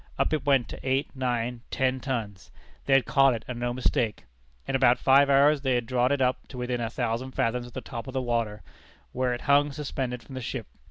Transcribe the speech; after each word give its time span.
Up 0.17 0.33
it 0.33 0.43
went 0.47 0.67
to 0.69 0.79
eight, 0.81 1.15
nine, 1.15 1.61
ten 1.69 1.99
tons! 1.99 2.49
They 2.87 2.93
had 2.93 3.05
caught 3.05 3.35
it, 3.35 3.45
and 3.47 3.59
no 3.59 3.71
mistake. 3.71 4.25
In 4.67 4.75
about 4.75 4.97
five 4.97 5.29
hours 5.29 5.61
they 5.61 5.75
had 5.75 5.85
drawn 5.85 6.11
it 6.11 6.21
up 6.23 6.47
to 6.47 6.57
within 6.57 6.81
a 6.81 6.89
thousand 6.89 7.33
fathoms 7.33 7.67
of 7.67 7.73
the 7.73 7.81
top 7.81 8.07
of 8.07 8.13
the 8.15 8.19
water, 8.23 8.63
where 9.11 9.31
it 9.35 9.41
hung 9.41 9.71
suspended 9.71 10.23
from 10.23 10.33
the 10.33 10.41
ship. 10.41 10.65